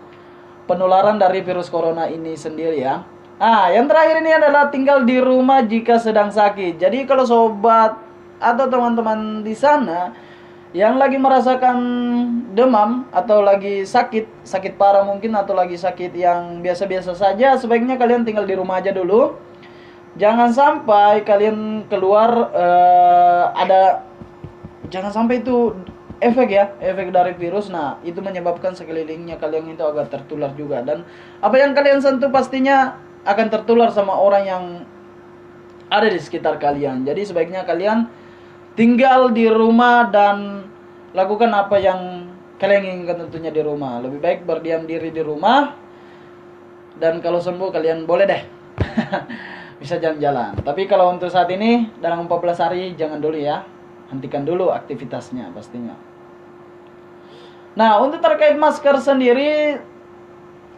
penularan 0.67 1.19
dari 1.19 1.43
virus 1.45 1.71
corona 1.71 2.07
ini 2.09 2.35
sendiri 2.35 2.79
ya. 2.79 3.03
Ah 3.35 3.67
yang 3.71 3.87
terakhir 3.91 4.23
ini 4.23 4.31
adalah 4.31 4.71
tinggal 4.71 5.03
di 5.03 5.19
rumah 5.19 5.63
jika 5.63 5.99
sedang 5.99 6.31
sakit. 6.31 6.79
Jadi 6.79 7.03
kalau 7.03 7.27
sobat 7.27 7.99
atau 8.39 8.65
teman-teman 8.67 9.43
di 9.43 9.55
sana 9.55 10.11
yang 10.75 10.99
lagi 10.99 11.15
merasakan 11.15 11.77
demam 12.51 13.07
atau 13.15 13.39
lagi 13.39 13.87
sakit 13.87 14.43
sakit 14.43 14.75
parah 14.75 15.07
mungkin 15.07 15.31
atau 15.31 15.55
lagi 15.55 15.79
sakit 15.79 16.11
yang 16.11 16.59
biasa-biasa 16.59 17.15
saja 17.15 17.55
sebaiknya 17.55 17.95
kalian 17.95 18.27
tinggal 18.27 18.43
di 18.43 18.59
rumah 18.59 18.83
aja 18.83 18.91
dulu 18.91 19.39
jangan 20.15 20.49
sampai 20.51 21.23
kalian 21.27 21.87
keluar 21.91 22.51
uh, 22.55 23.51
ada 23.55 24.07
jangan 24.87 25.11
sampai 25.11 25.43
itu 25.43 25.75
efek 26.23 26.49
ya 26.51 26.71
efek 26.79 27.11
dari 27.11 27.35
virus. 27.35 27.67
Nah 27.67 27.99
itu 28.01 28.19
menyebabkan 28.23 28.73
sekelilingnya 28.73 29.35
kalian 29.37 29.75
itu 29.75 29.83
agak 29.83 30.11
tertular 30.11 30.51
juga. 30.55 30.81
Dan 30.81 31.03
apa 31.43 31.55
yang 31.59 31.75
kalian 31.75 31.99
sentuh 31.99 32.31
pastinya 32.31 32.99
akan 33.27 33.47
tertular 33.51 33.91
sama 33.91 34.15
orang 34.15 34.43
yang 34.47 34.63
ada 35.91 36.07
di 36.07 36.19
sekitar 36.19 36.57
kalian. 36.57 37.03
Jadi 37.03 37.21
sebaiknya 37.27 37.67
kalian 37.67 38.07
tinggal 38.73 39.31
di 39.31 39.47
rumah 39.51 40.07
dan 40.09 40.67
lakukan 41.15 41.51
apa 41.51 41.79
yang 41.79 42.31
kalian 42.55 42.83
inginkan 42.83 43.27
tentunya 43.27 43.51
di 43.51 43.61
rumah. 43.61 43.99
Lebih 43.99 44.19
baik 44.23 44.39
berdiam 44.47 44.87
diri 44.87 45.11
di 45.11 45.21
rumah. 45.21 45.83
Dan 46.95 47.19
kalau 47.19 47.43
sembuh 47.43 47.75
kalian 47.75 48.07
boleh 48.07 48.23
deh 48.23 48.43
bisa 49.85 50.01
jalan-jalan. 50.01 50.57
Tapi 50.65 50.89
kalau 50.89 51.13
untuk 51.13 51.29
saat 51.29 51.45
ini 51.53 51.93
dalam 52.01 52.25
14 52.25 52.57
hari 52.57 52.97
jangan 52.97 53.21
dulu 53.21 53.37
ya. 53.37 53.61
Hentikan 54.09 54.41
dulu 54.41 54.73
aktivitasnya 54.73 55.53
pastinya. 55.53 55.93
Nah, 57.77 58.01
untuk 58.01 58.21
terkait 58.21 58.57
masker 58.57 58.97
sendiri 58.97 59.77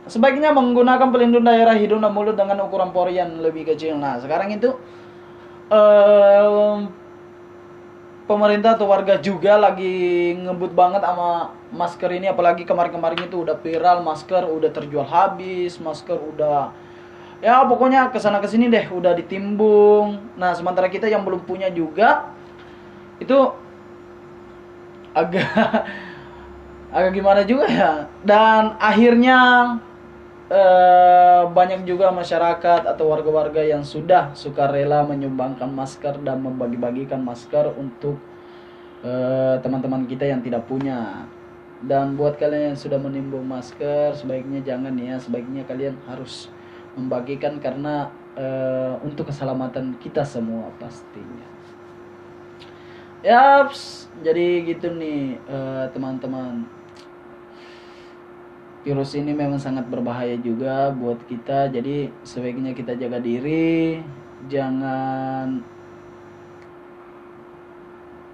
sebaiknya 0.08 0.56
menggunakan 0.56 1.12
pelindung 1.12 1.44
daerah 1.44 1.76
hidung 1.76 2.00
dan 2.04 2.12
mulut 2.16 2.36
dengan 2.36 2.64
ukuran 2.64 2.92
pori 2.92 3.20
yang 3.20 3.40
lebih 3.44 3.68
kecil. 3.68 4.00
Nah, 4.00 4.16
sekarang 4.20 4.56
itu 4.56 4.76
um, 5.68 6.88
pemerintah 8.28 8.80
atau 8.80 8.88
warga 8.88 9.20
juga 9.20 9.60
lagi 9.60 10.36
ngebut 10.36 10.72
banget 10.72 11.04
sama 11.04 11.52
masker 11.72 12.12
ini 12.16 12.28
apalagi 12.32 12.64
kemarin-kemarin 12.64 13.28
itu 13.28 13.44
udah 13.44 13.60
viral 13.60 14.04
masker 14.04 14.48
udah 14.48 14.72
terjual 14.72 15.08
habis 15.08 15.80
masker 15.80 16.16
udah 16.16 16.87
ya 17.38 17.62
pokoknya 17.70 18.10
ke 18.10 18.18
sana 18.18 18.42
ke 18.42 18.50
sini 18.50 18.70
deh 18.70 18.90
udah 18.90 19.14
ditimbung. 19.14 20.18
Nah 20.38 20.54
sementara 20.58 20.90
kita 20.90 21.06
yang 21.06 21.22
belum 21.22 21.46
punya 21.46 21.70
juga 21.70 22.34
itu 23.22 23.38
agak 25.14 25.50
agak 26.98 27.12
gimana 27.14 27.42
juga 27.46 27.66
ya. 27.70 27.92
Dan 28.26 28.78
akhirnya 28.82 29.40
eh, 30.50 31.44
banyak 31.46 31.86
juga 31.86 32.10
masyarakat 32.10 32.90
atau 32.90 33.06
warga-warga 33.12 33.62
yang 33.62 33.86
sudah 33.86 34.34
suka 34.34 34.70
rela 34.70 35.06
menyumbangkan 35.06 35.70
masker 35.70 36.22
dan 36.26 36.42
membagi-bagikan 36.42 37.22
masker 37.22 37.74
untuk 37.78 38.18
eh, 39.06 39.56
teman-teman 39.62 40.10
kita 40.10 40.26
yang 40.26 40.42
tidak 40.42 40.66
punya. 40.66 41.30
Dan 41.78 42.18
buat 42.18 42.42
kalian 42.42 42.74
yang 42.74 42.80
sudah 42.80 42.98
menimbun 42.98 43.46
masker 43.46 44.18
sebaiknya 44.18 44.66
jangan 44.66 44.98
ya. 44.98 45.22
Sebaiknya 45.22 45.62
kalian 45.70 45.94
harus 46.10 46.50
membagikan 46.98 47.62
karena 47.62 48.10
uh, 48.34 48.98
untuk 49.06 49.30
keselamatan 49.30 49.96
kita 50.02 50.26
semua 50.26 50.74
pastinya. 50.82 51.58
Yaps, 53.26 54.14
jadi 54.22 54.62
gitu 54.62 54.94
nih 54.94 55.42
eh, 55.42 55.86
teman-teman. 55.90 56.70
Virus 58.86 59.18
ini 59.18 59.34
memang 59.34 59.58
sangat 59.58 59.90
berbahaya 59.90 60.38
juga 60.38 60.94
buat 60.94 61.18
kita. 61.26 61.74
Jadi 61.74 62.14
sebaiknya 62.22 62.78
kita 62.78 62.94
jaga 62.94 63.18
diri, 63.18 64.00
jangan 64.46 65.66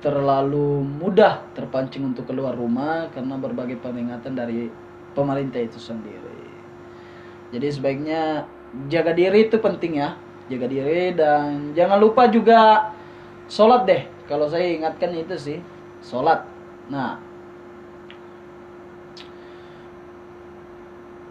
terlalu 0.03 0.83
mudah 0.83 1.47
terpancing 1.55 2.03
untuk 2.03 2.27
keluar 2.27 2.51
rumah 2.51 3.07
karena 3.15 3.39
berbagai 3.39 3.79
peringatan 3.79 4.35
dari 4.35 4.67
pemerintah 5.15 5.63
itu 5.63 5.79
sendiri. 5.79 6.42
Jadi 7.53 7.67
sebaiknya 7.69 8.49
jaga 8.89 9.13
diri 9.13 9.45
itu 9.45 9.61
penting 9.61 10.01
ya. 10.01 10.17
Jaga 10.49 10.65
diri 10.65 11.13
dan 11.13 11.71
jangan 11.77 12.01
lupa 12.01 12.25
juga 12.27 12.91
sholat 13.45 13.85
deh. 13.85 14.01
Kalau 14.25 14.49
saya 14.49 14.73
ingatkan 14.73 15.13
itu 15.13 15.37
sih 15.37 15.59
sholat. 16.01 16.49
Nah, 16.89 17.21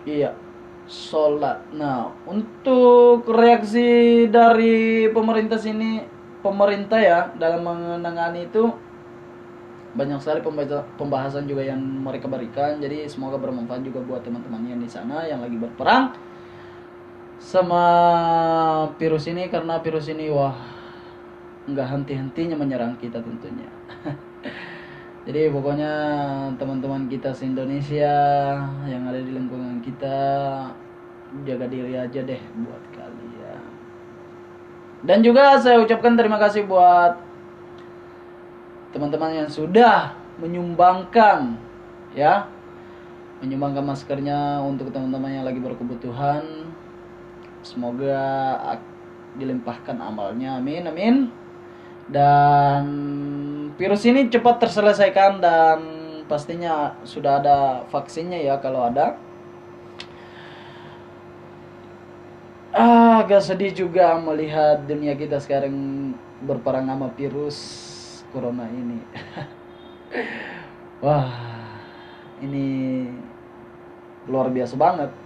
iya 0.06 0.32
sholat. 0.86 1.66
Nah, 1.74 2.14
untuk 2.28 3.26
reaksi 3.26 4.24
dari 4.30 5.08
pemerintah 5.10 5.58
sini, 5.58 6.04
pemerintah 6.44 7.00
ya 7.00 7.20
dalam 7.36 7.64
menangani 7.66 8.46
itu 8.46 8.70
banyak 9.92 10.18
sekali 10.24 10.40
pembahasan, 10.96 11.44
juga 11.44 11.62
yang 11.62 11.80
mereka 11.80 12.24
berikan. 12.24 12.80
Jadi 12.80 13.04
semoga 13.04 13.36
bermanfaat 13.36 13.84
juga 13.84 14.00
buat 14.00 14.24
teman-teman 14.24 14.64
yang 14.64 14.80
di 14.80 14.88
sana 14.88 15.28
yang 15.28 15.44
lagi 15.44 15.60
berperang 15.60 16.16
sama 17.42 17.84
virus 18.96 19.26
ini 19.26 19.50
karena 19.50 19.82
virus 19.82 20.06
ini 20.08 20.30
wah 20.30 20.54
nggak 21.66 21.88
henti-hentinya 21.90 22.56
menyerang 22.56 22.96
kita 22.96 23.20
tentunya. 23.20 23.68
Jadi 25.26 25.54
pokoknya 25.54 25.92
teman-teman 26.58 27.06
kita 27.06 27.30
se 27.30 27.46
Indonesia 27.46 28.10
yang 28.90 29.06
ada 29.06 29.22
di 29.22 29.30
lingkungan 29.30 29.78
kita 29.78 30.18
jaga 31.46 31.66
diri 31.70 31.94
aja 31.94 32.20
deh 32.26 32.42
buat 32.58 32.82
kalian. 32.90 33.62
Dan 35.02 35.22
juga 35.22 35.58
saya 35.62 35.78
ucapkan 35.78 36.18
terima 36.18 36.42
kasih 36.42 36.66
buat 36.66 37.31
teman-teman 38.92 39.44
yang 39.44 39.48
sudah 39.48 40.12
menyumbangkan 40.38 41.56
ya 42.12 42.46
menyumbangkan 43.40 43.82
maskernya 43.82 44.62
untuk 44.62 44.94
teman-teman 44.94 45.42
yang 45.42 45.44
lagi 45.48 45.58
berkebutuhan 45.58 46.70
Semoga 47.62 48.58
dilimpahkan 49.38 49.94
amalnya. 50.02 50.58
Amin, 50.58 50.82
amin. 50.82 51.30
Dan 52.10 52.84
virus 53.78 54.02
ini 54.02 54.26
cepat 54.26 54.58
terselesaikan 54.66 55.38
dan 55.38 55.78
pastinya 56.26 56.98
sudah 57.06 57.38
ada 57.38 57.58
vaksinnya 57.86 58.42
ya 58.42 58.58
kalau 58.58 58.90
ada. 58.90 59.14
Ah, 62.74 63.22
agak 63.22 63.46
sedih 63.46 63.70
juga 63.70 64.18
melihat 64.18 64.82
dunia 64.90 65.14
kita 65.14 65.38
sekarang 65.38 66.10
berperang 66.42 66.90
sama 66.90 67.14
virus 67.14 67.58
corona 68.32 68.66
ini. 68.72 68.98
Wah, 71.04 71.30
ini 72.40 72.66
luar 74.26 74.48
biasa 74.48 74.74
banget. 74.74 75.22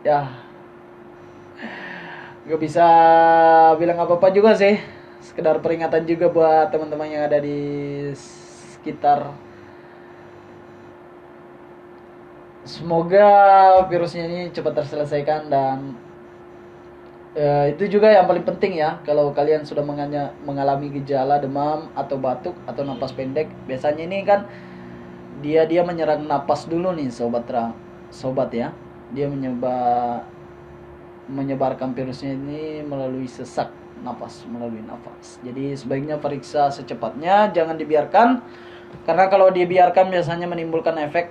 ya 0.00 0.32
gak 2.48 2.60
bisa 2.60 2.86
bilang 3.76 4.00
apa 4.00 4.16
apa 4.16 4.28
juga 4.32 4.56
sih 4.56 4.80
sekedar 5.20 5.60
peringatan 5.60 6.08
juga 6.08 6.32
buat 6.32 6.72
teman-teman 6.72 7.12
yang 7.12 7.22
ada 7.28 7.36
di 7.36 7.60
sekitar 8.16 9.36
semoga 12.64 13.28
virusnya 13.92 14.24
ini 14.24 14.40
cepat 14.56 14.80
terselesaikan 14.80 15.52
dan 15.52 15.92
uh, 17.36 17.66
itu 17.70 17.98
juga 17.98 18.10
yang 18.10 18.26
paling 18.26 18.46
penting 18.46 18.78
ya. 18.80 18.98
Kalau 19.06 19.30
kalian 19.30 19.62
sudah 19.62 19.84
menganya, 19.84 20.34
mengalami 20.42 20.90
gejala 20.90 21.38
demam 21.38 21.90
atau 21.94 22.16
batuk 22.18 22.56
atau 22.66 22.82
napas 22.82 23.14
pendek 23.14 23.50
biasanya 23.66 24.02
ini 24.06 24.22
kan 24.26 24.46
dia 25.40 25.64
dia 25.64 25.80
menyerang 25.80 26.28
napas 26.28 26.68
dulu 26.68 26.92
nih 26.92 27.08
sobat 27.12 27.46
terang 27.46 27.74
sobat 28.10 28.50
ya. 28.54 28.74
Dia 29.10 29.26
menyebar 29.26 30.22
menyebarkan 31.30 31.94
virusnya 31.94 32.34
ini 32.34 32.82
melalui 32.82 33.26
sesak 33.26 33.70
nafas 34.02 34.46
melalui 34.48 34.82
nafas. 34.82 35.38
Jadi 35.44 35.76
sebaiknya 35.76 36.18
periksa 36.18 36.70
secepatnya 36.72 37.52
jangan 37.54 37.76
dibiarkan. 37.76 38.42
Karena 39.06 39.30
kalau 39.30 39.54
dibiarkan 39.54 40.10
biasanya 40.10 40.50
menimbulkan 40.50 40.98
efek 40.98 41.30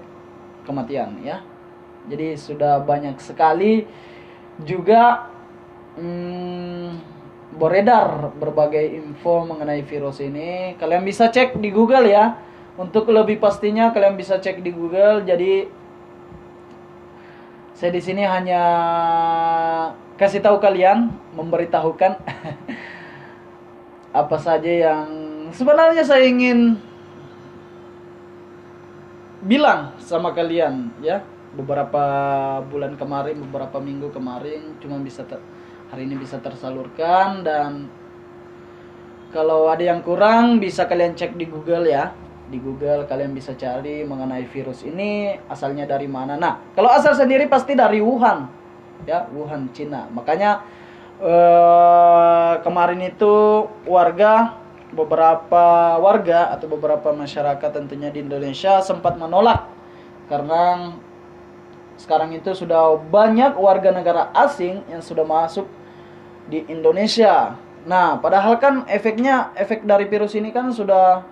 kematian 0.63 1.19
ya. 1.23 1.43
Jadi 2.07 2.39
sudah 2.39 2.79
banyak 2.81 3.19
sekali 3.19 3.83
juga 4.63 5.28
hmm, 5.99 6.87
beredar 7.59 8.31
berbagai 8.39 8.95
info 8.95 9.43
mengenai 9.43 9.83
virus 9.83 10.23
ini. 10.23 10.79
Kalian 10.79 11.03
bisa 11.03 11.27
cek 11.27 11.59
di 11.59 11.69
Google 11.69 12.07
ya. 12.07 12.39
Untuk 12.79 13.11
lebih 13.11 13.43
pastinya 13.43 13.91
kalian 13.91 14.15
bisa 14.15 14.39
cek 14.39 14.63
di 14.63 14.71
Google. 14.71 15.27
Jadi 15.27 15.67
saya 17.75 17.91
di 17.91 18.01
sini 18.03 18.23
hanya 18.23 18.63
kasih 20.15 20.39
tahu 20.39 20.59
kalian, 20.63 21.11
memberitahukan 21.35 22.19
apa 24.23 24.37
saja 24.39 24.67
yang 24.67 25.07
sebenarnya 25.51 26.03
saya 26.03 26.23
ingin 26.27 26.79
bilang 29.43 29.95
sama 29.99 30.31
kalian 30.31 30.95
ya. 31.03 31.23
Beberapa 31.49 32.03
bulan 32.69 32.93
kemarin 32.93 33.41
beberapa 33.41 33.81
minggu 33.81 34.13
kemarin 34.13 34.77
cuma 34.77 35.01
bisa 35.01 35.25
ter, 35.25 35.41
hari 35.89 36.05
ini 36.05 36.15
bisa 36.21 36.37
tersalurkan 36.37 37.41
dan 37.41 37.89
kalau 39.33 39.69
ada 39.69 39.81
yang 39.81 40.01
kurang 40.01 40.57
bisa 40.61 40.85
kalian 40.85 41.13
cek 41.17 41.37
di 41.37 41.45
Google 41.49 41.85
ya 41.89 42.13
di 42.49 42.57
Google 42.57 43.05
kalian 43.05 43.33
bisa 43.33 43.53
cari 43.53 44.01
mengenai 44.01 44.49
virus 44.49 44.81
ini 44.81 45.37
asalnya 45.45 45.85
dari 45.85 46.09
mana. 46.09 46.33
Nah, 46.33 46.57
kalau 46.73 46.89
asal 46.89 47.13
sendiri 47.13 47.45
pasti 47.45 47.77
dari 47.77 48.01
Wuhan, 48.01 48.49
ya 49.05 49.29
Wuhan 49.29 49.69
Cina. 49.69 50.09
Makanya 50.09 50.65
eh, 51.21 52.53
kemarin 52.65 53.05
itu 53.05 53.69
warga 53.85 54.57
beberapa 54.89 55.97
warga 56.01 56.49
atau 56.49 56.65
beberapa 56.65 57.13
masyarakat 57.13 57.69
tentunya 57.69 58.09
di 58.09 58.25
Indonesia 58.25 58.81
sempat 58.81 59.21
menolak 59.21 59.69
karena 60.25 60.93
sekarang 62.01 62.33
itu 62.33 62.57
sudah 62.57 62.97
banyak 62.97 63.53
warga 63.53 63.93
negara 63.93 64.33
asing 64.33 64.81
yang 64.89 65.05
sudah 65.05 65.21
masuk 65.21 65.69
di 66.49 66.65
Indonesia. 66.67 67.55
Nah, 67.85 68.19
padahal 68.19 68.59
kan 68.59 68.83
efeknya 68.89 69.53
efek 69.55 69.85
dari 69.85 70.09
virus 70.09 70.35
ini 70.35 70.49
kan 70.51 70.73
sudah 70.73 71.23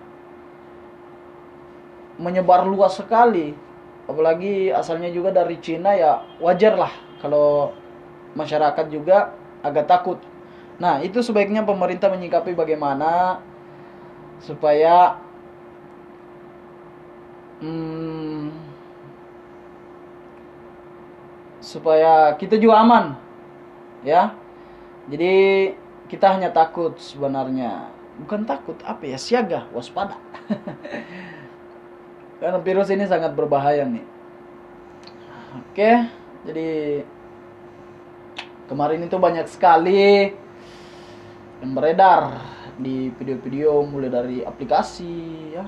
menyebar 2.22 2.64
luas 2.64 2.96
sekali. 2.96 3.52
Apalagi 4.08 4.72
asalnya 4.72 5.12
juga 5.12 5.28
dari 5.28 5.60
Cina 5.60 5.92
ya 5.92 6.24
wajar 6.40 6.80
lah 6.80 6.92
kalau 7.20 7.76
masyarakat 8.32 8.86
juga 8.88 9.36
agak 9.60 9.84
takut. 9.84 10.18
Nah 10.78 11.02
itu 11.02 11.20
sebaiknya 11.20 11.66
pemerintah 11.66 12.08
menyikapi 12.08 12.54
bagaimana 12.54 13.42
supaya 14.38 15.18
hmm, 17.58 18.54
supaya 21.58 22.32
kita 22.38 22.54
juga 22.56 22.78
aman 22.78 23.04
ya 24.06 24.37
jadi 25.08 25.34
kita 26.08 26.36
hanya 26.36 26.52
takut 26.52 26.96
sebenarnya 27.00 27.92
bukan 28.22 28.44
takut 28.48 28.76
apa 28.84 29.04
ya 29.04 29.18
siaga 29.20 29.68
waspada 29.72 30.16
Karena 32.38 32.62
virus 32.62 32.88
ini 32.94 33.02
sangat 33.02 33.34
berbahaya 33.34 33.82
nih. 33.82 34.06
Oke, 35.58 35.90
jadi 36.46 37.02
kemarin 38.70 39.10
itu 39.10 39.18
banyak 39.18 39.50
sekali 39.50 40.30
yang 41.58 41.74
beredar 41.74 42.38
di 42.78 43.10
video-video 43.10 43.82
mulai 43.82 44.06
dari 44.06 44.38
aplikasi 44.46 45.50
ya 45.50 45.66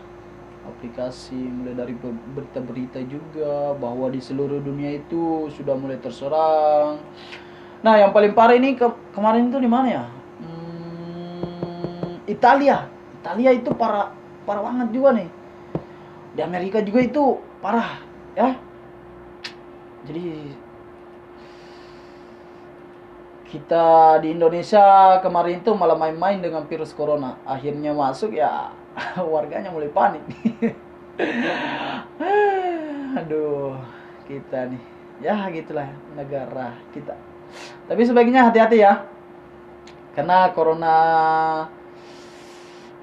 aplikasi 0.62 1.34
mulai 1.34 1.74
dari 1.74 1.98
berita-berita 1.98 3.02
juga 3.02 3.74
bahwa 3.74 4.06
di 4.06 4.22
seluruh 4.22 4.62
dunia 4.62 5.02
itu 5.02 5.50
sudah 5.50 5.74
mulai 5.74 5.98
terserang. 5.98 7.02
Nah, 7.80 7.96
yang 7.96 8.12
paling 8.12 8.36
parah 8.36 8.56
ini 8.60 8.76
ke 8.76 8.84
kemarin 9.16 9.48
itu 9.48 9.56
di 9.56 9.70
mana 9.70 9.88
ya? 9.88 10.04
Hmm, 10.44 12.20
Italia. 12.28 12.84
Italia 13.20 13.50
itu 13.56 13.72
parah 13.72 14.12
parah 14.44 14.62
banget 14.68 14.88
juga 14.92 15.16
nih. 15.16 15.28
Di 16.36 16.40
Amerika 16.44 16.84
juga 16.84 17.00
itu 17.00 17.40
parah 17.64 18.04
ya. 18.36 18.52
Jadi 20.04 20.52
kita 23.48 24.20
di 24.20 24.36
Indonesia 24.36 25.16
kemarin 25.24 25.64
itu 25.64 25.72
malah 25.72 25.96
main-main 25.96 26.36
dengan 26.36 26.68
virus 26.68 26.92
corona. 26.92 27.40
Akhirnya 27.48 27.96
masuk 27.96 28.36
ya 28.36 28.76
warganya 29.32 29.72
mulai 29.72 29.88
panik. 29.88 30.24
Aduh 33.24 33.80
kita 34.28 34.68
nih. 34.68 34.82
Ya 35.24 35.48
gitulah 35.48 35.88
negara 36.12 36.76
kita 36.92 37.29
tapi 37.86 38.02
sebaiknya 38.06 38.50
hati-hati 38.50 38.78
ya 38.82 39.06
karena 40.14 40.50
corona 40.52 40.96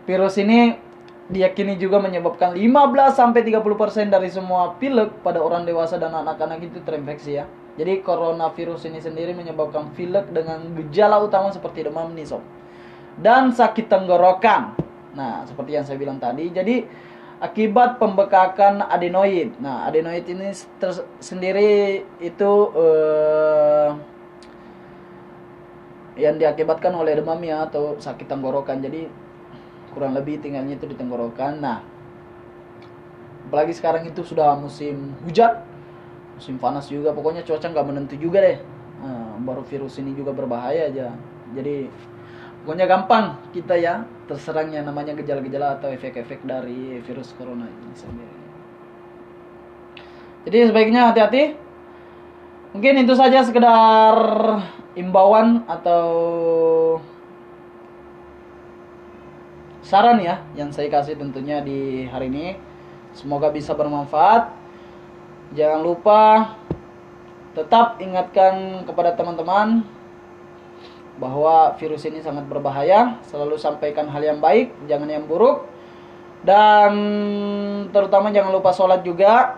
virus 0.08 0.40
ini 0.40 0.80
diyakini 1.28 1.76
juga 1.76 2.00
menyebabkan 2.00 2.56
15 2.56 3.12
sampai 3.12 3.44
30% 3.44 4.08
dari 4.08 4.32
semua 4.32 4.80
pilek 4.80 5.20
pada 5.20 5.44
orang 5.44 5.68
dewasa 5.68 6.00
dan 6.00 6.16
anak-anak 6.16 6.64
itu 6.64 6.80
terinfeksi 6.88 7.44
ya. 7.44 7.46
Jadi 7.78 8.02
coronavirus 8.02 8.90
ini 8.90 9.04
sendiri 9.04 9.36
menyebabkan 9.38 9.94
pilek 9.94 10.32
dengan 10.34 10.66
gejala 10.82 11.22
utama 11.22 11.52
seperti 11.52 11.86
demam 11.86 12.10
nih 12.16 12.26
sob. 12.26 12.42
Dan 13.20 13.52
sakit 13.54 13.86
tenggorokan. 13.92 14.74
Nah, 15.14 15.44
seperti 15.46 15.78
yang 15.78 15.86
saya 15.86 16.00
bilang 16.00 16.18
tadi, 16.18 16.50
jadi 16.50 16.88
akibat 17.38 18.02
pembekakan 18.02 18.82
adenoid. 18.88 19.60
Nah, 19.62 19.86
adenoid 19.86 20.26
ini 20.26 20.56
sendiri 21.22 22.02
itu 22.24 22.52
uh, 22.74 23.94
yang 26.18 26.42
diakibatkan 26.42 26.92
oleh 26.98 27.16
demam 27.16 27.38
ya 27.46 27.70
atau 27.70 27.96
sakit 28.02 28.26
tenggorokan. 28.26 28.82
Jadi 28.82 29.06
kurang 29.94 30.18
lebih 30.18 30.42
tinggalnya 30.42 30.76
itu 30.76 30.90
di 30.90 30.98
tenggorokan. 30.98 31.62
Nah 31.62 31.80
apalagi 33.48 33.72
sekarang 33.72 34.04
itu 34.04 34.26
sudah 34.26 34.60
musim 34.60 35.16
hujan 35.24 35.64
musim 36.38 36.58
panas 36.62 36.90
juga. 36.90 37.14
Pokoknya 37.14 37.42
cuaca 37.46 37.70
nggak 37.70 37.88
menentu 37.88 38.16
juga 38.18 38.42
deh. 38.42 38.58
Nah, 38.98 39.38
baru 39.46 39.62
virus 39.66 39.98
ini 40.02 40.14
juga 40.18 40.34
berbahaya 40.34 40.90
aja. 40.90 41.14
Jadi 41.54 41.90
pokoknya 42.66 42.86
gampang 42.90 43.38
kita 43.54 43.78
ya 43.78 44.06
terserang 44.28 44.74
yang 44.74 44.86
namanya 44.86 45.16
gejala-gejala 45.16 45.80
atau 45.80 45.88
efek-efek 45.94 46.44
dari 46.44 47.00
virus 47.06 47.34
corona 47.38 47.66
ini 47.66 47.94
sendiri. 47.96 48.38
Jadi 50.48 50.58
sebaiknya 50.72 51.12
hati-hati. 51.12 51.44
Mungkin 52.76 52.94
itu 53.02 53.14
saja 53.18 53.42
sekedar 53.42 54.16
imbauan 54.98 55.62
atau 55.70 56.10
saran 59.86 60.20
ya 60.20 60.44
yang 60.58 60.74
saya 60.74 60.90
kasih 60.90 61.16
tentunya 61.16 61.62
di 61.62 62.10
hari 62.10 62.28
ini. 62.28 62.60
Semoga 63.14 63.54
bisa 63.54 63.72
bermanfaat. 63.78 64.52
Jangan 65.56 65.80
lupa 65.80 66.22
tetap 67.56 67.98
ingatkan 68.04 68.84
kepada 68.84 69.16
teman-teman 69.16 69.82
bahwa 71.18 71.74
virus 71.82 72.06
ini 72.06 72.22
sangat 72.22 72.46
berbahaya. 72.46 73.18
Selalu 73.26 73.58
sampaikan 73.58 74.06
hal 74.12 74.22
yang 74.22 74.40
baik, 74.44 74.74
jangan 74.86 75.10
yang 75.10 75.26
buruk. 75.26 75.66
Dan 76.46 76.94
terutama 77.90 78.30
jangan 78.30 78.54
lupa 78.54 78.70
sholat 78.70 79.02
juga. 79.02 79.58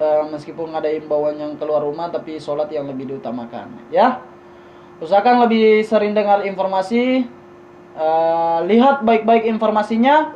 E, 0.00 0.08
meskipun 0.32 0.72
ada 0.72 0.88
imbauan 0.88 1.36
yang 1.36 1.52
keluar 1.60 1.84
rumah, 1.84 2.08
tapi 2.08 2.40
sholat 2.40 2.72
yang 2.72 2.88
lebih 2.88 3.12
diutamakan. 3.12 3.92
Ya, 3.92 4.24
usahakan 5.00 5.44
lebih 5.44 5.84
sering 5.84 6.16
dengar 6.16 6.44
informasi 6.48 7.28
uh, 7.96 8.64
lihat 8.64 9.04
baik-baik 9.04 9.44
informasinya. 9.48 10.32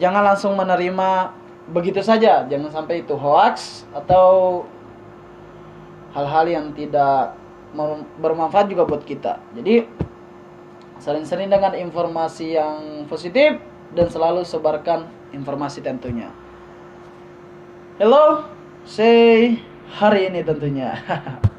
Jangan 0.00 0.22
langsung 0.24 0.56
menerima 0.56 1.34
begitu 1.68 2.00
saja. 2.00 2.48
Jangan 2.48 2.70
sampai 2.72 3.04
itu 3.04 3.12
hoax 3.12 3.84
atau 3.92 4.64
hal-hal 6.16 6.46
yang 6.48 6.66
tidak 6.72 7.36
bermanfaat 8.20 8.68
juga 8.68 8.84
buat 8.84 9.04
kita. 9.04 9.40
Jadi 9.56 9.84
sering-sering 11.00 11.50
dengan 11.50 11.76
informasi 11.76 12.56
yang 12.56 13.04
positif 13.10 13.58
dan 13.92 14.08
selalu 14.08 14.44
sebarkan 14.46 15.08
informasi 15.32 15.84
tentunya. 15.84 16.32
Hello 18.00 18.48
say 18.88 19.60
hari 19.92 20.32
ini 20.32 20.40
tentunya 20.40 20.96